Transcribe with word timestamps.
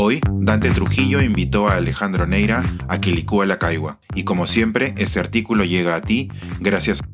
Hoy, 0.00 0.20
Dante 0.30 0.70
Trujillo 0.70 1.20
invitó 1.20 1.66
a 1.66 1.74
Alejandro 1.74 2.24
Neira 2.24 2.62
a 2.86 3.00
Quilicúa 3.00 3.46
la 3.46 3.58
Caigua. 3.58 3.98
Y 4.14 4.22
como 4.22 4.46
siempre, 4.46 4.94
este 4.96 5.18
artículo 5.18 5.64
llega 5.64 5.96
a 5.96 6.02
ti 6.02 6.30
gracias 6.60 7.00
a 7.00 7.08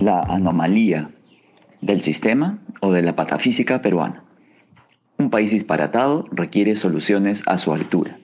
la 0.00 0.22
anomalía 0.22 1.12
del 1.80 2.00
sistema 2.00 2.58
o 2.80 2.90
de 2.90 3.02
la 3.02 3.14
patafísica 3.14 3.82
peruana. 3.82 4.24
Un 5.16 5.30
país 5.30 5.52
disparatado 5.52 6.26
requiere 6.32 6.74
soluciones 6.74 7.44
a 7.46 7.56
su 7.56 7.72
altura. 7.72 8.18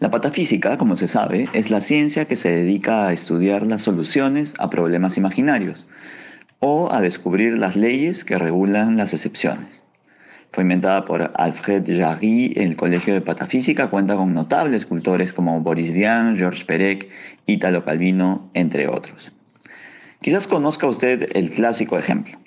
La 0.00 0.10
patafísica, 0.10 0.78
como 0.78 0.96
se 0.96 1.08
sabe, 1.08 1.50
es 1.52 1.70
la 1.70 1.82
ciencia 1.82 2.24
que 2.24 2.34
se 2.34 2.50
dedica 2.50 3.06
a 3.06 3.12
estudiar 3.12 3.66
las 3.66 3.82
soluciones 3.82 4.54
a 4.58 4.70
problemas 4.70 5.18
imaginarios 5.18 5.88
o 6.58 6.90
a 6.90 7.02
descubrir 7.02 7.58
las 7.58 7.76
leyes 7.76 8.24
que 8.24 8.38
regulan 8.38 8.96
las 8.96 9.12
excepciones. 9.12 9.84
Fue 10.52 10.62
inventada 10.62 11.04
por 11.04 11.30
Alfred 11.34 11.84
Jarry, 11.86 12.54
el 12.56 12.76
Colegio 12.76 13.12
de 13.12 13.20
Patafísica 13.20 13.90
cuenta 13.90 14.16
con 14.16 14.32
notables 14.32 14.84
escultores 14.84 15.34
como 15.34 15.60
Boris 15.60 15.92
Vian, 15.92 16.38
Georges 16.38 16.64
Perec, 16.64 17.10
Italo 17.44 17.84
Calvino, 17.84 18.50
entre 18.54 18.88
otros. 18.88 19.32
Quizás 20.22 20.48
conozca 20.48 20.86
usted 20.86 21.28
el 21.34 21.50
clásico 21.50 21.98
ejemplo. 21.98 22.38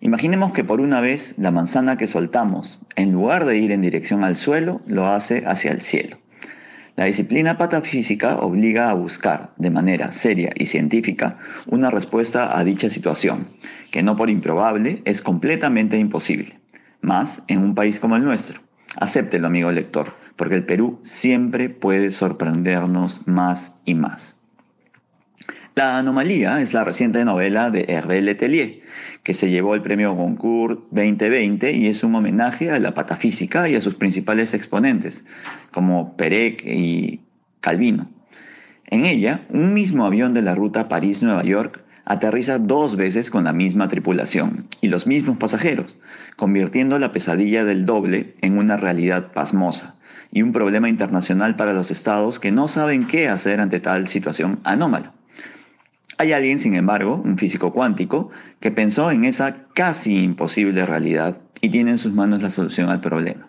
Imaginemos 0.00 0.54
que 0.54 0.64
por 0.64 0.80
una 0.80 1.02
vez 1.02 1.34
la 1.36 1.50
manzana 1.50 1.98
que 1.98 2.06
soltamos, 2.06 2.80
en 2.96 3.12
lugar 3.12 3.44
de 3.44 3.58
ir 3.58 3.72
en 3.72 3.82
dirección 3.82 4.24
al 4.24 4.38
suelo, 4.38 4.80
lo 4.86 5.06
hace 5.06 5.44
hacia 5.46 5.70
el 5.70 5.82
cielo. 5.82 6.23
La 6.96 7.06
disciplina 7.06 7.58
patafísica 7.58 8.36
obliga 8.36 8.88
a 8.88 8.94
buscar, 8.94 9.52
de 9.56 9.70
manera 9.70 10.12
seria 10.12 10.52
y 10.54 10.66
científica, 10.66 11.38
una 11.66 11.90
respuesta 11.90 12.56
a 12.56 12.62
dicha 12.62 12.88
situación, 12.88 13.48
que 13.90 14.04
no 14.04 14.14
por 14.16 14.30
improbable 14.30 15.02
es 15.04 15.20
completamente 15.20 15.98
imposible. 15.98 16.60
Más 17.00 17.42
en 17.48 17.64
un 17.64 17.74
país 17.74 17.98
como 17.98 18.14
el 18.14 18.22
nuestro. 18.22 18.60
Acéptelo, 18.96 19.48
amigo 19.48 19.72
lector, 19.72 20.14
porque 20.36 20.54
el 20.54 20.64
Perú 20.64 21.00
siempre 21.02 21.68
puede 21.68 22.12
sorprendernos 22.12 23.26
más 23.26 23.74
y 23.84 23.94
más. 23.94 24.36
La 25.76 25.98
anomalía 25.98 26.60
es 26.60 26.72
la 26.72 26.84
reciente 26.84 27.24
novela 27.24 27.68
de 27.72 27.86
Hervé 27.88 28.22
Letelier, 28.22 28.82
que 29.24 29.34
se 29.34 29.50
llevó 29.50 29.74
el 29.74 29.82
premio 29.82 30.14
Goncourt 30.14 30.84
2020 30.92 31.72
y 31.72 31.88
es 31.88 32.04
un 32.04 32.14
homenaje 32.14 32.70
a 32.70 32.78
la 32.78 32.94
patafísica 32.94 33.68
y 33.68 33.74
a 33.74 33.80
sus 33.80 33.96
principales 33.96 34.54
exponentes, 34.54 35.24
como 35.72 36.16
Perec 36.16 36.62
y 36.64 37.22
Calvino. 37.60 38.08
En 38.86 39.04
ella, 39.04 39.42
un 39.48 39.74
mismo 39.74 40.06
avión 40.06 40.32
de 40.32 40.42
la 40.42 40.54
ruta 40.54 40.88
París-Nueva 40.88 41.42
York 41.42 41.82
aterriza 42.04 42.60
dos 42.60 42.94
veces 42.94 43.28
con 43.28 43.42
la 43.42 43.52
misma 43.52 43.88
tripulación 43.88 44.68
y 44.80 44.86
los 44.86 45.08
mismos 45.08 45.38
pasajeros, 45.38 45.98
convirtiendo 46.36 47.00
la 47.00 47.10
pesadilla 47.10 47.64
del 47.64 47.84
doble 47.84 48.36
en 48.42 48.58
una 48.58 48.76
realidad 48.76 49.32
pasmosa 49.32 49.96
y 50.30 50.42
un 50.42 50.52
problema 50.52 50.88
internacional 50.88 51.56
para 51.56 51.72
los 51.72 51.90
estados 51.90 52.38
que 52.38 52.52
no 52.52 52.68
saben 52.68 53.08
qué 53.08 53.28
hacer 53.28 53.60
ante 53.60 53.80
tal 53.80 54.06
situación 54.06 54.60
anómala. 54.62 55.14
Hay 56.16 56.32
alguien, 56.32 56.60
sin 56.60 56.74
embargo, 56.76 57.20
un 57.24 57.38
físico 57.38 57.72
cuántico, 57.72 58.30
que 58.60 58.70
pensó 58.70 59.10
en 59.10 59.24
esa 59.24 59.66
casi 59.74 60.22
imposible 60.22 60.86
realidad 60.86 61.38
y 61.60 61.70
tiene 61.70 61.92
en 61.92 61.98
sus 61.98 62.12
manos 62.12 62.42
la 62.42 62.50
solución 62.50 62.88
al 62.88 63.00
problema. 63.00 63.48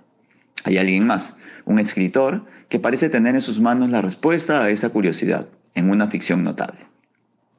Hay 0.64 0.78
alguien 0.78 1.06
más, 1.06 1.38
un 1.66 1.80
escritor, 1.80 2.46
que 2.70 2.80
parece 2.80 3.10
tener 3.10 3.36
en 3.36 3.42
sus 3.42 3.60
manos 3.60 3.92
la 3.92 4.02
respuesta 4.02 4.64
a 4.64 4.70
esa 4.72 4.90
curiosidad, 4.90 5.48
en 5.76 5.92
una 5.92 6.08
ficción 6.08 6.44
notable. 6.44 6.80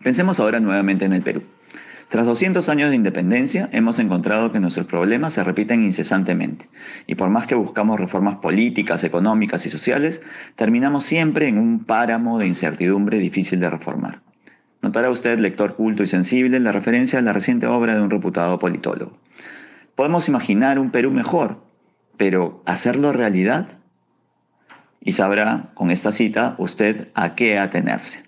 Pensemos 0.03 0.41
ahora 0.41 0.59
nuevamente 0.59 1.05
en 1.05 1.13
el 1.13 1.23
Perú. 1.23 1.45
Tras 2.09 2.27
200 2.27 2.69
años 2.69 2.91
de 2.91 2.97
independencia, 2.97 3.69
hemos 3.73 3.99
encontrado 3.99 4.53
que 4.53 4.61
nuestros 4.61 4.87
problemas 4.87 5.35
se 5.35 5.45
repiten 5.45 5.85
incesantemente, 5.85 6.69
y 7.07 7.15
por 7.15 7.31
más 7.31 7.47
que 7.47 7.55
buscamos 7.55 7.99
reformas 7.99 8.37
políticas, 8.37 9.05
económicas 9.05 9.67
y 9.67 9.71
sociales, 9.71 10.23
terminamos 10.57 11.05
siempre 11.05 11.47
en 11.49 11.59
un 11.59 11.85
páramo 11.85 12.39
de 12.39 12.47
incertidumbre 12.47 13.19
difícil 13.19 13.61
de 13.61 13.71
reformar. 13.71 14.26
Notará 14.97 15.11
usted, 15.11 15.39
lector 15.41 15.77
culto 15.77 16.03
y 16.03 16.07
sensible, 16.07 16.59
la 16.59 16.73
referencia 16.73 17.19
a 17.19 17.23
la 17.23 17.35
reciente 17.35 17.67
obra 17.67 17.95
de 17.95 18.01
un 18.01 18.09
reputado 18.09 18.59
politólogo. 18.59 19.19
Podemos 19.95 20.27
imaginar 20.27 20.79
un 20.79 20.91
Perú 20.91 21.11
mejor, 21.11 21.61
pero 22.17 22.63
¿hacerlo 22.65 23.13
realidad? 23.13 23.69
Y 25.03 25.13
sabrá 25.13 25.73
con 25.75 25.91
esta 25.91 26.13
cita 26.13 26.55
usted 26.57 27.09
a 27.13 27.35
qué 27.35 27.59
atenerse. 27.59 28.23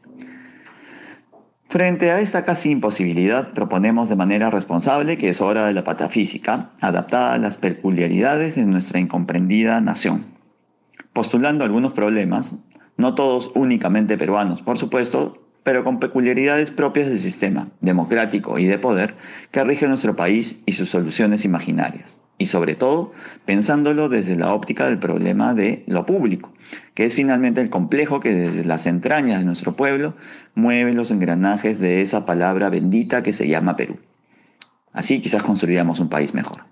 Frente 1.71 2.11
a 2.11 2.21
esta 2.21 2.45
casi 2.45 2.69
imposibilidad, 2.71 3.55
proponemos 3.55 4.11
de 4.11 4.17
manera 4.17 4.51
responsable 4.51 5.17
que 5.17 5.31
es 5.31 5.41
hora 5.41 5.65
de 5.65 5.73
la 5.73 5.85
patafísica, 5.85 6.73
adaptada 6.83 7.33
a 7.33 7.39
las 7.39 7.57
peculiaridades 7.57 8.57
de 8.57 8.67
nuestra 8.67 9.01
incomprendida 9.01 9.81
nación. 9.81 10.27
Postulando 11.15 11.65
algunos 11.65 11.93
problemas, 11.93 12.57
no 12.99 13.15
todos 13.15 13.53
únicamente 13.55 14.19
peruanos, 14.19 14.61
por 14.61 14.77
supuesto, 14.77 15.48
pero 15.69 15.85
con 15.85 16.01
peculiaridades 16.01 16.71
propias 16.71 17.11
del 17.11 17.19
sistema 17.19 17.69
democrático 17.83 18.59
y 18.59 18.65
de 18.65 18.79
poder 18.79 19.17
que 19.51 19.63
rige 19.65 19.87
nuestro 19.87 20.17
país 20.17 20.63
y 20.65 20.73
sus 20.73 20.89
soluciones 20.89 21.45
imaginarias. 21.45 22.19
Y 22.39 22.47
sobre 22.47 22.75
todo, 22.75 23.13
pensándolo 23.45 24.09
desde 24.09 24.35
la 24.35 24.55
óptica 24.55 24.87
del 24.87 24.99
problema 24.99 25.53
de 25.53 25.85
lo 25.87 26.07
público, 26.07 26.55
que 26.95 27.05
es 27.05 27.15
finalmente 27.15 27.61
el 27.61 27.69
complejo 27.69 28.19
que 28.19 28.33
desde 28.33 28.65
las 28.65 28.87
entrañas 28.87 29.41
de 29.41 29.45
nuestro 29.45 29.77
pueblo 29.77 30.15
mueve 30.55 30.95
los 30.95 31.11
engranajes 31.11 31.79
de 31.79 32.01
esa 32.01 32.25
palabra 32.25 32.71
bendita 32.71 33.23
que 33.23 33.35
se 33.35 33.47
llama 33.47 33.77
Perú. 33.77 33.99
Así 34.95 35.21
quizás 35.21 35.43
construiríamos 35.43 36.01
un 36.01 36.09
país 36.09 36.33
mejor. 36.33 36.65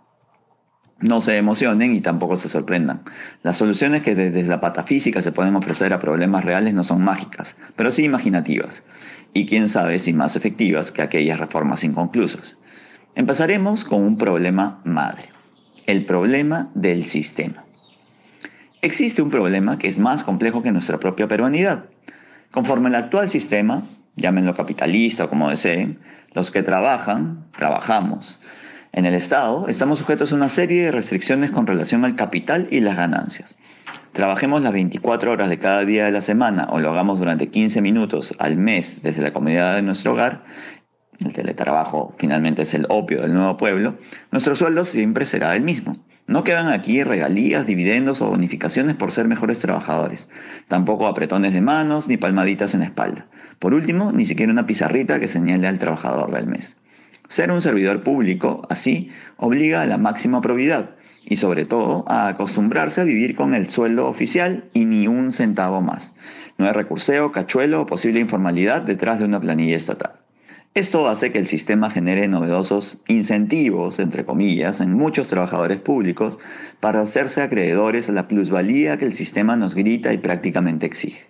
No 0.99 1.21
se 1.21 1.37
emocionen 1.37 1.95
y 1.95 2.01
tampoco 2.01 2.39
se 2.39 2.49
sorprendan. 2.49 3.03
Las 3.43 3.59
soluciones 3.59 4.03
que 4.03 4.15
desde 4.15 4.49
la 4.49 4.63
patafísica 4.63 5.21
se 5.21 5.31
pueden 5.31 5.55
ofrecer 5.55 5.93
a 5.93 5.99
problemas 5.99 6.45
reales 6.45 6.73
no 6.73 6.85
son 6.85 7.05
mágicas, 7.05 7.59
pero 7.77 7.93
sí 7.93 8.05
imaginativas, 8.05 8.83
y 9.35 9.45
quién 9.45 9.69
sabe 9.69 9.99
si 9.99 10.15
más 10.15 10.37
efectivas 10.37 10.93
que 10.93 11.03
aquellas 11.03 11.39
reformas 11.39 11.85
inconclusas. 11.85 12.59
Empezaremos 13.15 13.85
con 13.85 14.03
un 14.03 14.17
problema 14.17 14.81
madre, 14.85 15.29
el 15.85 16.07
problema 16.07 16.71
del 16.75 17.05
sistema. 17.05 17.65
Existe 18.81 19.21
un 19.21 19.31
problema 19.31 19.79
que 19.79 19.89
es 19.89 19.99
más 19.99 20.25
complejo 20.25 20.63
que 20.63 20.73
nuestra 20.73 20.99
propia 20.99 21.29
peruanidad. 21.29 21.87
Conforme 22.51 22.89
el 22.89 22.95
actual 22.95 23.29
sistema, 23.29 23.83
llámenlo 24.15 24.57
capitalista 24.57 25.25
o 25.25 25.29
como 25.29 25.51
deseen, 25.51 25.99
los 26.33 26.51
que 26.51 26.63
trabajan, 26.63 27.45
trabajamos 27.55 28.41
en 28.97 29.05
el 29.05 29.15
Estado 29.15 29.69
estamos 29.69 29.99
sujetos 29.99 30.33
a 30.33 30.37
una 30.37 30.49
serie 30.49 30.85
de 30.85 30.91
restricciones 30.91 31.51
con 31.51 31.67
relación 31.67 32.05
al 32.07 32.17
capital 32.17 32.67
y 32.71 32.81
las 32.81 32.97
ganancias. 32.97 33.55
Trabajemos 34.13 34.63
las 34.63 34.73
24 34.73 35.31
horas 35.31 35.51
de 35.51 35.59
cada 35.59 35.85
día 35.85 36.07
de 36.07 36.13
la 36.13 36.23
semana 36.23 36.67
o 36.71 36.81
lo 36.81 36.89
hagamos 36.89 37.19
durante 37.19 37.49
15 37.49 37.83
minutos 37.83 38.35
al 38.39 38.57
mes 38.57 39.03
desde 39.03 39.21
la 39.21 39.35
comunidad 39.35 39.77
de 39.77 39.83
nuestro 39.83 40.13
hogar, 40.13 40.45
el 41.25 41.35
teletrabajo 41.35 42.15
finalmente 42.19 42.63
es 42.63 42.73
el 42.73 42.87
opio 42.89 43.21
del 43.21 43.35
nuevo 43.35 43.59
pueblo, 43.59 43.97
nuestro 44.33 44.57
sueldo 44.57 44.87
siempre 44.87 45.27
será 45.27 45.55
el 45.55 45.63
mismo. 45.63 45.99
No 46.27 46.43
quedan 46.43 46.69
aquí 46.69 47.05
regalías, 47.05 47.67
dividendos 47.67 48.23
o 48.23 48.29
bonificaciones 48.29 48.97
por 48.97 49.13
ser 49.13 49.29
mejores 49.29 49.61
trabajadores. 49.61 50.29
Tampoco 50.69 51.07
apretones 51.07 51.53
de 51.53 51.61
manos 51.61 52.09
ni 52.09 52.17
palmaditas 52.17 52.73
en 52.75 52.81
la 52.81 52.87
espalda. 52.87 53.27
Por 53.59 53.75
último, 53.75 54.11
ni 54.11 54.27
siquiera 54.27 54.51
una 54.51 54.67
pizarrita 54.67 55.21
que 55.21 55.29
señale 55.29 55.69
al 55.69 55.79
trabajador 55.79 56.33
del 56.33 56.47
mes. 56.47 56.77
Ser 57.29 57.51
un 57.51 57.61
servidor 57.61 58.03
público, 58.03 58.67
así, 58.71 59.11
obliga 59.37 59.83
a 59.83 59.87
la 59.87 59.99
máxima 59.99 60.41
probidad 60.41 60.91
y 61.25 61.37
sobre 61.37 61.65
todo 61.65 62.05
a 62.07 62.29
acostumbrarse 62.29 63.01
a 63.01 63.05
vivir 63.05 63.35
con 63.35 63.55
el 63.55 63.69
sueldo 63.69 64.07
oficial 64.07 64.65
y 64.73 64.85
ni 64.85 65.09
un 65.09 65.33
centavo 65.33 65.81
más. 65.81 66.15
No 66.57 66.67
hay 66.67 66.73
recurseo, 66.73 67.33
cachuelo 67.33 67.83
o 67.83 67.87
posible 67.87 68.21
informalidad 68.21 68.83
detrás 68.83 69.19
de 69.19 69.25
una 69.25 69.41
planilla 69.41 69.77
estatal. 69.77 70.13
Esto 70.75 71.09
hace 71.09 71.33
que 71.33 71.39
el 71.39 71.47
sistema 71.47 71.91
genere 71.91 72.29
novedosos 72.29 73.03
incentivos, 73.09 73.99
entre 73.99 74.25
comillas, 74.25 74.81
en 74.81 74.93
muchos 74.93 75.29
trabajadores 75.29 75.79
públicos 75.79 76.39
para 76.81 77.01
hacerse 77.01 77.43
acreedores 77.43 78.09
a 78.09 78.13
la 78.13 78.29
plusvalía 78.29 78.99
que 78.99 79.07
el 79.07 79.15
sistema 79.15 79.57
nos 79.57 79.75
grita 79.75 80.13
y 80.13 80.19
prácticamente 80.19 80.87
exige 80.87 81.25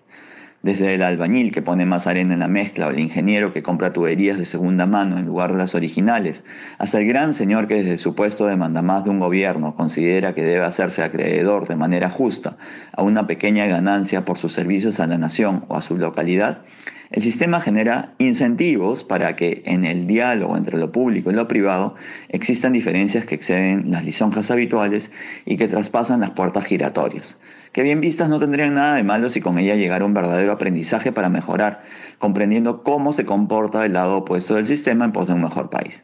desde 0.66 0.94
el 0.94 1.02
albañil 1.02 1.52
que 1.52 1.62
pone 1.62 1.86
más 1.86 2.08
arena 2.08 2.34
en 2.34 2.40
la 2.40 2.48
mezcla 2.48 2.88
o 2.88 2.90
el 2.90 2.98
ingeniero 2.98 3.52
que 3.52 3.62
compra 3.62 3.92
tuberías 3.92 4.36
de 4.36 4.44
segunda 4.44 4.84
mano 4.84 5.16
en 5.16 5.24
lugar 5.24 5.52
de 5.52 5.58
las 5.58 5.76
originales, 5.76 6.42
hasta 6.78 6.98
el 6.98 7.06
gran 7.06 7.34
señor 7.34 7.68
que 7.68 7.76
desde 7.76 7.98
su 7.98 8.16
puesto 8.16 8.46
de 8.46 8.56
mandamás 8.56 9.04
de 9.04 9.10
un 9.10 9.20
gobierno 9.20 9.76
considera 9.76 10.34
que 10.34 10.42
debe 10.42 10.64
hacerse 10.64 11.04
acreedor 11.04 11.68
de 11.68 11.76
manera 11.76 12.10
justa 12.10 12.56
a 12.92 13.04
una 13.04 13.28
pequeña 13.28 13.66
ganancia 13.66 14.24
por 14.24 14.38
sus 14.38 14.54
servicios 14.54 14.98
a 14.98 15.06
la 15.06 15.18
nación 15.18 15.64
o 15.68 15.76
a 15.76 15.82
su 15.82 15.96
localidad, 15.96 16.62
el 17.12 17.22
sistema 17.22 17.60
genera 17.60 18.14
incentivos 18.19 19.04
para 19.04 19.36
que 19.36 19.62
en 19.66 19.84
el 19.84 20.08
diálogo 20.08 20.56
entre 20.56 20.78
lo 20.78 20.90
público 20.90 21.30
y 21.30 21.34
lo 21.34 21.46
privado 21.46 21.94
existan 22.28 22.72
diferencias 22.72 23.24
que 23.24 23.36
exceden 23.36 23.92
las 23.92 24.04
lisonjas 24.04 24.50
habituales 24.50 25.12
y 25.44 25.56
que 25.58 25.69
traspasan 25.69 26.19
las 26.19 26.30
puertas 26.30 26.64
giratorias 26.64 27.38
que 27.76 27.82
bien 27.82 28.00
vistas 28.00 28.31
no 28.31 28.38
tendrían 28.38 28.73
nada 28.73 28.94
de 28.94 29.02
malo 29.02 29.28
si 29.28 29.43
con 29.43 29.58
ella 29.58 29.75
llegara 29.75 30.06
un 30.06 30.14
verdadero 30.14 30.50
aprendizaje 30.50 31.12
para 31.12 31.28
mejorar, 31.28 31.82
comprendiendo 32.19 32.82
cómo 32.82 33.12
se 33.12 33.26
comporta 33.26 33.84
el 33.84 33.93
lado 33.93 34.17
opuesto 34.17 34.55
del 34.55 34.64
sistema 34.64 35.05
en 35.05 35.12
pos 35.12 35.26
de 35.26 35.34
un 35.34 35.43
mejor 35.43 35.69
país. 35.69 36.02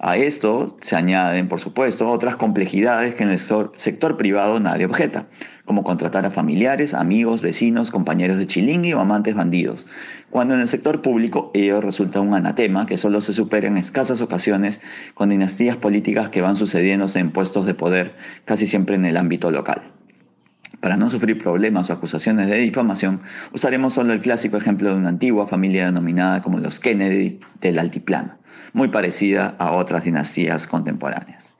A 0.00 0.16
esto 0.16 0.76
se 0.80 0.94
añaden, 0.94 1.48
por 1.48 1.58
supuesto, 1.58 2.08
otras 2.08 2.36
complejidades 2.36 3.16
que 3.16 3.24
en 3.24 3.30
el 3.30 3.40
sector 3.40 4.16
privado 4.16 4.60
nadie 4.60 4.86
objeta, 4.86 5.26
como 5.64 5.82
contratar 5.82 6.24
a 6.24 6.30
familiares, 6.30 6.94
amigos, 6.94 7.42
vecinos, 7.42 7.90
compañeros 7.90 8.38
de 8.38 8.46
chilingui 8.46 8.92
o 8.92 9.00
amantes 9.00 9.34
bandidos, 9.34 9.86
cuando 10.30 10.54
en 10.54 10.60
el 10.60 10.68
sector 10.68 11.02
público 11.02 11.50
ello 11.52 11.80
resulta 11.80 12.20
un 12.20 12.32
anatema 12.32 12.86
que 12.86 12.96
solo 12.96 13.22
se 13.22 13.32
supera 13.32 13.66
en 13.66 13.76
escasas 13.76 14.20
ocasiones 14.20 14.80
con 15.14 15.30
dinastías 15.30 15.76
políticas 15.76 16.28
que 16.28 16.42
van 16.42 16.56
sucediéndose 16.56 17.18
en 17.18 17.32
puestos 17.32 17.66
de 17.66 17.74
poder, 17.74 18.14
casi 18.44 18.68
siempre 18.68 18.94
en 18.94 19.04
el 19.04 19.16
ámbito 19.16 19.50
local. 19.50 19.82
Para 20.82 20.98
no 20.98 21.08
sufrir 21.08 21.38
problemas 21.38 21.88
o 21.88 21.94
acusaciones 21.94 22.48
de 22.48 22.58
difamación, 22.58 23.22
usaremos 23.54 23.94
solo 23.94 24.12
el 24.12 24.20
clásico 24.20 24.58
ejemplo 24.58 24.90
de 24.90 24.96
una 24.96 25.08
antigua 25.08 25.48
familia 25.48 25.86
denominada 25.86 26.42
como 26.42 26.58
los 26.58 26.78
Kennedy 26.78 27.40
del 27.62 27.78
Altiplano 27.78 28.42
muy 28.72 28.88
parecida 28.88 29.54
a 29.58 29.72
otras 29.72 30.04
dinastías 30.04 30.66
contemporáneas. 30.66 31.54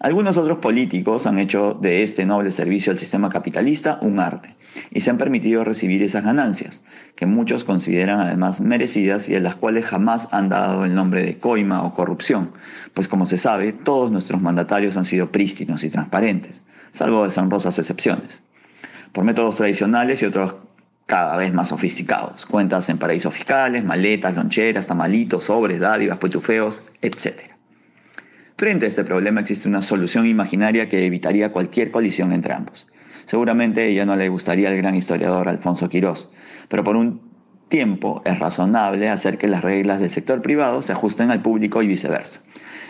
Algunos 0.00 0.38
otros 0.38 0.58
políticos 0.58 1.26
han 1.26 1.40
hecho 1.40 1.76
de 1.80 2.04
este 2.04 2.24
noble 2.24 2.52
servicio 2.52 2.92
al 2.92 2.98
sistema 2.98 3.30
capitalista 3.30 3.98
un 4.00 4.20
arte 4.20 4.54
y 4.92 5.00
se 5.00 5.10
han 5.10 5.18
permitido 5.18 5.64
recibir 5.64 6.04
esas 6.04 6.24
ganancias, 6.24 6.84
que 7.16 7.26
muchos 7.26 7.64
consideran 7.64 8.20
además 8.20 8.60
merecidas 8.60 9.28
y 9.28 9.34
en 9.34 9.42
las 9.42 9.56
cuales 9.56 9.86
jamás 9.86 10.28
han 10.30 10.50
dado 10.50 10.84
el 10.84 10.94
nombre 10.94 11.24
de 11.24 11.38
coima 11.38 11.82
o 11.82 11.94
corrupción, 11.94 12.52
pues 12.94 13.08
como 13.08 13.26
se 13.26 13.38
sabe, 13.38 13.72
todos 13.72 14.12
nuestros 14.12 14.40
mandatarios 14.40 14.96
han 14.96 15.04
sido 15.04 15.32
prístinos 15.32 15.82
y 15.82 15.90
transparentes, 15.90 16.62
salvo 16.92 17.24
deshonrosas 17.24 17.76
excepciones. 17.80 18.40
Por 19.12 19.24
métodos 19.24 19.56
tradicionales 19.56 20.22
y 20.22 20.26
otros 20.26 20.56
cada 21.06 21.38
vez 21.38 21.54
más 21.54 21.68
sofisticados. 21.68 22.44
Cuentas 22.44 22.88
en 22.90 22.98
paraísos 22.98 23.32
fiscales, 23.32 23.82
maletas, 23.82 24.34
loncheras, 24.34 24.86
tamalitos, 24.86 25.44
sobres, 25.44 25.80
dádivas, 25.80 26.18
petufeos, 26.18 26.82
etc. 27.00 27.40
Frente 28.58 28.84
a 28.84 28.88
este 28.88 29.04
problema 29.04 29.40
existe 29.40 29.68
una 29.68 29.80
solución 29.80 30.26
imaginaria 30.26 30.88
que 30.88 31.06
evitaría 31.06 31.50
cualquier 31.50 31.90
colisión 31.90 32.32
entre 32.32 32.52
ambos. 32.52 32.88
Seguramente 33.24 33.86
ella 33.86 34.04
no 34.04 34.16
le 34.16 34.28
gustaría 34.28 34.68
al 34.68 34.76
gran 34.76 34.94
historiador 34.94 35.48
Alfonso 35.48 35.88
Quirós, 35.88 36.28
pero 36.68 36.84
por 36.84 36.96
un 36.96 37.22
tiempo 37.68 38.20
es 38.24 38.38
razonable 38.38 39.08
hacer 39.08 39.38
que 39.38 39.48
las 39.48 39.62
reglas 39.62 40.00
del 40.00 40.10
sector 40.10 40.42
privado 40.42 40.82
se 40.82 40.92
ajusten 40.92 41.30
al 41.30 41.40
público 41.40 41.82
y 41.82 41.86
viceversa. 41.86 42.40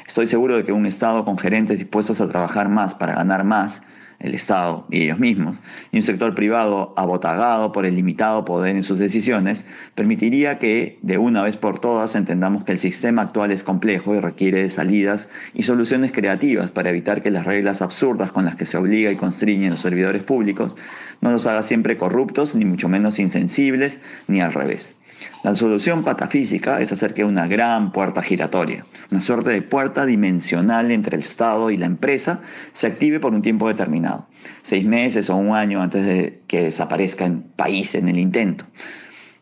Estoy 0.06 0.26
seguro 0.26 0.56
de 0.56 0.65
que 0.65 0.73
un 0.73 0.87
Estado 0.87 1.25
con 1.25 1.38
gerentes 1.38 1.79
dispuestos 1.79 2.20
a 2.20 2.29
trabajar 2.29 2.69
más 2.69 2.94
para 2.94 3.15
ganar 3.15 3.44
más 3.44 3.82
el 4.20 4.35
Estado 4.35 4.87
y 4.91 5.03
ellos 5.03 5.19
mismos, 5.19 5.59
y 5.93 5.97
un 5.97 6.03
sector 6.03 6.35
privado 6.35 6.93
abotagado 6.97 7.73
por 7.73 7.87
el 7.87 7.94
limitado 7.94 8.44
poder 8.44 8.76
en 8.76 8.82
sus 8.82 8.99
decisiones, 8.99 9.65
permitiría 9.94 10.59
que, 10.59 10.99
de 11.03 11.19
una 11.19 11.43
vez 11.43 11.56
por 11.56 11.81
todas, 11.81 12.17
entendamos 12.17 12.65
que 12.65 12.73
el 12.73 12.79
sistema 12.79 13.23
actual 13.23 13.53
es 13.53 13.62
complejo 13.62 14.15
y 14.15 14.20
requiere 14.20 14.62
de 14.62 14.69
salidas 14.69 15.29
y 15.55 15.62
soluciones 15.62 16.11
creativas 16.12 16.70
para 16.70 16.91
evitar 16.91 17.23
que 17.23 17.31
las 17.31 17.47
reglas 17.47 17.81
absurdas 17.81 18.32
con 18.32 18.44
las 18.44 18.56
que 18.56 18.67
se 18.67 18.76
obliga 18.76 19.11
y 19.11 19.17
constriñen 19.17 19.70
los 19.70 19.81
servidores 19.81 20.23
públicos 20.23 20.75
no 21.20 21.31
los 21.31 21.47
haga 21.47 21.62
siempre 21.62 21.97
corruptos, 21.97 22.55
ni 22.55 22.65
mucho 22.65 22.88
menos 22.88 23.19
insensibles, 23.19 24.00
ni 24.26 24.41
al 24.41 24.53
revés. 24.53 24.94
La 25.43 25.55
solución 25.55 26.05
patafísica 26.05 26.81
es 26.81 26.93
hacer 26.93 27.15
que 27.15 27.25
una 27.25 27.47
gran 27.47 27.93
puerta 27.93 28.23
giratoria, 28.23 28.85
una 29.11 29.20
suerte 29.20 29.50
de 29.50 29.62
puerta 29.62 30.06
dimensional 30.06 30.91
entre 30.91 31.17
el 31.17 31.23
Estado 31.23 31.70
y 31.70 31.76
la 31.76 31.87
empresa, 31.87 32.41
se 32.73 32.87
active 32.87 33.20
por 33.20 33.35
un 33.35 33.43
tiempo 33.43 33.69
determinado, 33.69 34.26
seis 34.62 34.85
meses 34.85 35.31
o 35.31 35.37
un 35.37 35.55
año 35.55 35.81
antes 35.81 36.05
de 36.05 36.43
que 36.47 36.65
desaparezca 36.65 37.26
el 37.26 37.38
país 37.38 37.94
en 37.94 38.09
el 38.09 38.19
intento. 38.19 38.65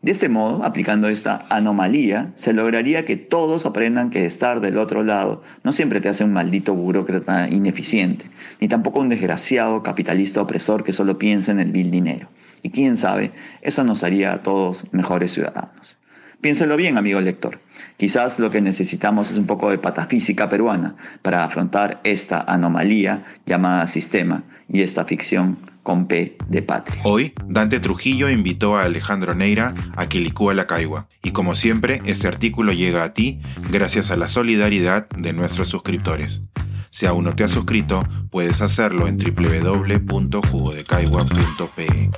De 0.02 0.12
este 0.12 0.28
modo, 0.28 0.62
aplicando 0.62 1.08
esta 1.08 1.46
anomalía, 1.49 2.31
se 2.37 2.52
lograría 2.52 3.05
que 3.05 3.17
todos 3.17 3.67
aprendan 3.67 4.11
que 4.11 4.26
estar 4.26 4.61
del 4.61 4.78
otro 4.78 5.02
lado 5.02 5.43
no 5.64 5.73
siempre 5.73 6.00
te 6.00 6.08
hace 6.08 6.23
un 6.23 6.32
maldito 6.32 6.75
burócrata 6.75 7.49
ineficiente, 7.49 8.26
ni 8.61 8.69
tampoco 8.69 9.00
un 9.00 9.08
desgraciado 9.08 9.82
capitalista 9.82 10.40
opresor 10.40 10.84
que 10.84 10.93
solo 10.93 11.19
piensa 11.19 11.50
en 11.50 11.61
el 11.61 11.73
vil 11.73 11.90
dinero. 11.90 12.28
Y 12.66 12.70
quién 12.70 12.96
sabe, 12.96 13.30
eso 13.62 13.84
nos 13.84 14.02
haría 14.02 14.32
a 14.32 14.42
todos 14.42 14.86
mejores 14.90 15.32
ciudadanos. 15.32 15.98
Piénselo 16.40 16.76
bien, 16.76 16.98
amigo 16.98 17.20
lector. 17.20 17.60
Quizás 17.96 18.40
lo 18.40 18.50
que 18.50 18.60
necesitamos 18.60 19.30
es 19.30 19.36
un 19.36 19.46
poco 19.46 19.70
de 19.70 19.78
patafísica 19.78 20.48
peruana 20.48 20.96
para 21.22 21.44
afrontar 21.44 22.00
esta 22.02 22.40
anomalía 22.40 23.24
llamada 23.46 23.86
sistema 23.86 24.42
y 24.68 24.82
esta 24.82 25.04
ficción 25.04 25.58
con 25.84 26.08
P 26.08 26.38
de 26.48 26.62
patria. 26.62 27.00
Hoy, 27.04 27.34
Dante 27.46 27.78
Trujillo 27.78 28.28
invitó 28.28 28.76
a 28.76 28.82
Alejandro 28.82 29.36
Neira 29.36 29.72
a 29.94 30.08
Quilicúa 30.08 30.52
la 30.52 30.66
Caigua. 30.66 31.06
Y 31.22 31.30
como 31.30 31.54
siempre, 31.54 32.02
este 32.04 32.26
artículo 32.26 32.72
llega 32.72 33.04
a 33.04 33.12
ti 33.12 33.40
gracias 33.70 34.10
a 34.10 34.16
la 34.16 34.26
solidaridad 34.26 35.08
de 35.10 35.32
nuestros 35.32 35.68
suscriptores. 35.68 36.42
Si 36.96 37.04
aún 37.04 37.25
no 37.25 37.37
te 37.37 37.44
has 37.44 37.50
suscrito, 37.50 38.02
puedes 38.31 38.62
hacerlo 38.62 39.06
en 39.06 39.19
www.jugodecaigua.pe. 39.19 42.10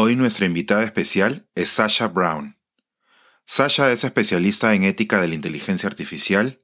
Hoy 0.00 0.14
nuestra 0.14 0.46
invitada 0.46 0.84
especial 0.84 1.48
es 1.56 1.70
Sasha 1.70 2.06
Brown. 2.06 2.56
Sasha 3.46 3.90
es 3.90 4.04
especialista 4.04 4.72
en 4.72 4.84
ética 4.84 5.20
de 5.20 5.26
la 5.26 5.34
inteligencia 5.34 5.88
artificial. 5.88 6.62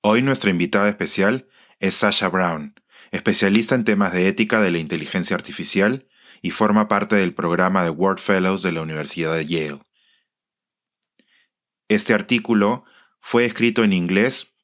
Hoy 0.00 0.22
nuestra 0.22 0.50
invitada 0.50 0.88
especial 0.88 1.48
es 1.80 1.96
Sasha 1.96 2.28
Brown, 2.28 2.76
especialista 3.10 3.74
en 3.74 3.82
temas 3.82 4.12
de 4.12 4.28
ética 4.28 4.60
de 4.60 4.70
la 4.70 4.78
inteligencia 4.78 5.34
artificial 5.34 6.08
y 6.42 6.50
forma 6.50 6.88
parte 6.88 7.16
del 7.16 7.34
programa 7.34 7.82
de 7.84 7.90
World 7.90 8.20
Fellows 8.20 8.62
de 8.62 8.72
la 8.72 8.82
Universidad 8.82 9.34
de 9.34 9.46
Yale. 9.46 9.82
Este 11.88 12.14
artículo 12.14 12.84
fue 13.20 13.44
escrito 13.44 13.82
en 13.84 13.92
inglés 13.92 14.54